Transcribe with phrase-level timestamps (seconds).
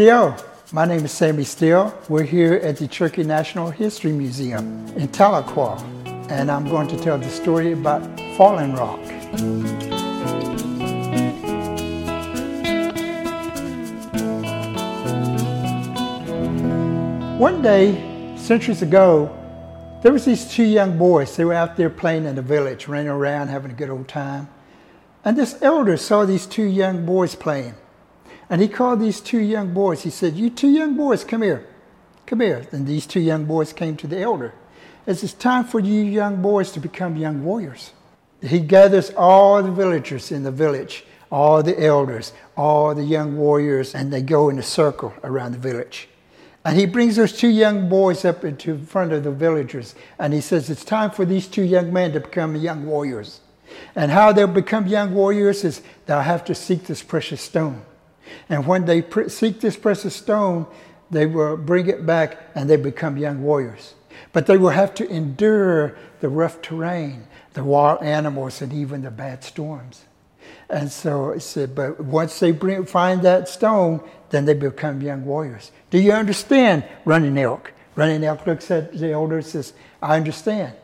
[0.00, 0.34] Steele.
[0.72, 1.92] My name is Sammy Steele.
[2.08, 5.78] We're here at the Cherokee National History Museum in Tahlequah,
[6.30, 8.00] and I'm going to tell the story about
[8.34, 8.98] Falling Rock.
[17.38, 19.28] One day, centuries ago,
[20.02, 21.36] there was these two young boys.
[21.36, 24.48] They were out there playing in the village, running around, having a good old time.
[25.26, 27.74] And this elder saw these two young boys playing.
[28.50, 30.02] And he called these two young boys.
[30.02, 31.64] He said, You two young boys, come here.
[32.26, 32.66] Come here.
[32.72, 34.52] And these two young boys came to the elder.
[35.06, 37.92] It's time for you young boys to become young warriors.
[38.42, 43.94] He gathers all the villagers in the village, all the elders, all the young warriors,
[43.94, 46.08] and they go in a circle around the village.
[46.64, 50.40] And he brings those two young boys up into front of the villagers, and he
[50.40, 53.40] says, It's time for these two young men to become young warriors.
[53.94, 57.82] And how they'll become young warriors is they'll have to seek this precious stone.
[58.48, 60.66] And when they seek this precious stone,
[61.10, 63.94] they will bring it back and they become young warriors.
[64.32, 69.10] But they will have to endure the rough terrain, the wild animals, and even the
[69.10, 70.04] bad storms.
[70.68, 75.24] And so it said, but once they bring, find that stone, then they become young
[75.24, 75.72] warriors.
[75.90, 77.72] Do you understand running elk?
[77.96, 80.74] Running elk looks at the elder and says, I understand.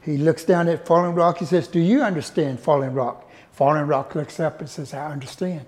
[0.00, 1.38] He looks down at Falling Rock.
[1.38, 3.30] He says, Do you understand Falling Rock?
[3.52, 5.66] Falling Rock looks up and says, I understand.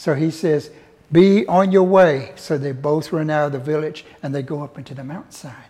[0.00, 0.70] So he says,
[1.12, 2.32] Be on your way.
[2.36, 5.68] So they both run out of the village and they go up into the mountainside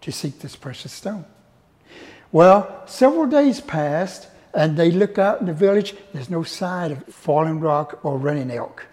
[0.00, 1.24] to seek this precious stone.
[2.30, 5.96] Well, several days passed and they look out in the village.
[6.14, 8.86] There's no sign of Falling Rock or running elk.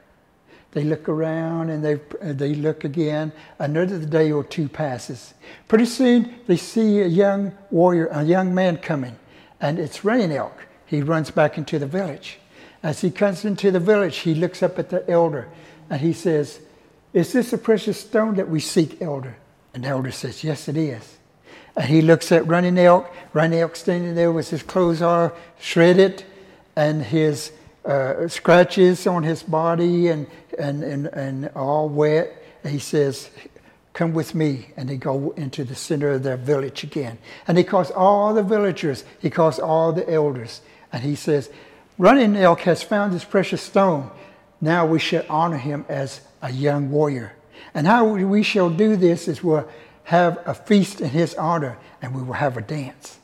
[0.72, 3.34] They look around and they, uh, they look again.
[3.60, 5.36] Another day or two passes.
[5.68, 9.16] Pretty soon they see a young warrior, a young man coming,
[9.62, 10.66] and it's running elk.
[10.88, 12.40] He runs back into the village.
[12.86, 15.47] As he comes into the village, he looks up at the elder
[15.89, 16.59] and he says,
[17.14, 19.38] Is this a precious stone that we seek, elder?
[19.73, 21.17] And the elder says, Yes, it is.
[21.75, 23.11] And he looks at running elk.
[23.33, 26.25] Running elk standing there with his clothes all shredded
[26.75, 27.51] and his
[27.85, 30.28] uh, scratches on his body and,
[30.59, 32.40] and, and, and all wet.
[32.68, 33.31] he says,
[33.94, 34.68] Come with me.
[34.78, 37.18] And they go into the center of their village again.
[37.47, 40.62] And he calls all the villagers, he calls all the elders.
[40.94, 41.50] And he says,
[41.97, 44.11] Running Elk has found this precious stone.
[44.59, 47.33] Now we shall honor him as a young warrior.
[47.73, 49.67] And how we shall do this is we'll
[50.03, 53.19] have a feast in his honor and we will have a dance.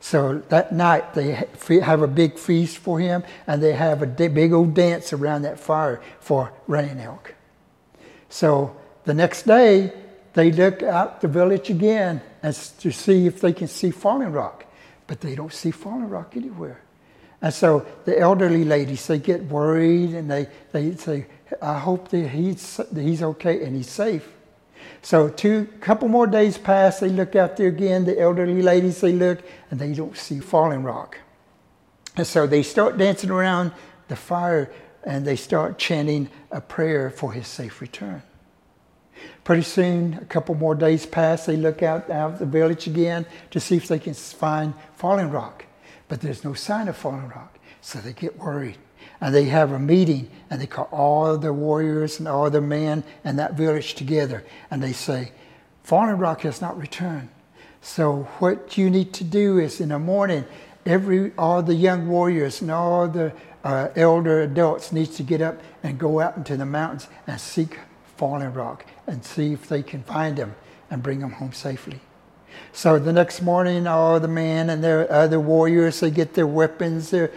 [0.00, 1.46] So that night they
[1.80, 5.60] have a big feast for him and they have a big old dance around that
[5.60, 7.34] fire for running elk.
[8.28, 9.92] So the next day
[10.34, 14.64] they look out the village again as to see if they can see Falling Rock,
[15.06, 16.80] but they don't see Falling Rock anywhere.
[17.40, 21.26] And so the elderly ladies they get worried and they, they say,
[21.62, 24.28] I hope that he's, that he's okay and he's safe.
[25.02, 29.12] So two couple more days pass, they look out there again, the elderly ladies they
[29.12, 31.18] look, and they don't see Falling Rock.
[32.16, 33.72] And so they start dancing around
[34.08, 34.72] the fire
[35.04, 38.22] and they start chanting a prayer for his safe return.
[39.44, 43.60] Pretty soon, a couple more days pass, they look out, out the village again to
[43.60, 45.64] see if they can find Falling Rock.
[46.08, 47.58] But there's no sign of Falling Rock.
[47.80, 48.76] So they get worried
[49.20, 53.04] and they have a meeting and they call all the warriors and all the men
[53.24, 55.32] in that village together and they say,
[55.82, 57.28] Falling Rock has not returned.
[57.80, 60.44] So what you need to do is in the morning,
[60.84, 63.32] every all the young warriors and all the
[63.64, 67.78] uh, elder adults needs to get up and go out into the mountains and seek
[68.16, 70.54] Falling Rock and see if they can find him
[70.90, 72.00] and bring him home safely.
[72.72, 77.10] So the next morning, all the men and their other warriors, they get their weapons,
[77.10, 77.32] their,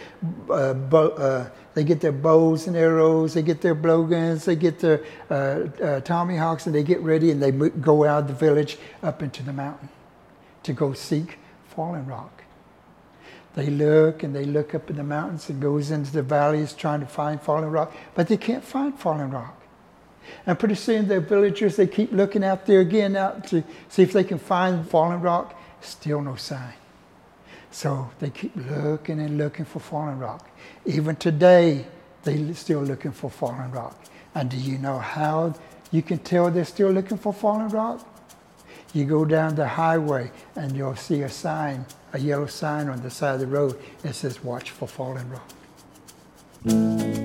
[0.50, 5.04] uh, uh, they get their bows and arrows, they get their blowguns, they get their
[5.30, 5.34] uh,
[5.82, 9.42] uh tomahawks, and they get ready and they go out of the village up into
[9.44, 9.90] the mountain
[10.64, 11.40] to go seek
[11.76, 12.44] Falling Rock.
[13.54, 17.02] They look and they look up in the mountains and goes into the valleys trying
[17.02, 19.61] to find Falling Rock, but they can't find Falling Rock.
[20.46, 24.14] And pretty soon the villagers, they keep looking out there again out to see if
[24.14, 25.60] they can find Falling Rock.
[25.82, 26.74] Still no sign.
[27.72, 30.50] So they keep looking and looking for Falling Rock.
[30.86, 31.86] Even today,
[32.24, 33.98] they're still looking for Falling Rock.
[34.36, 35.56] And do you know how
[35.92, 38.08] you can tell they're still looking for Falling Rock?
[38.94, 43.10] You go down the highway and you'll see a sign, a yellow sign on the
[43.10, 43.80] side of the road.
[44.04, 47.21] It says, Watch for Falling Rock.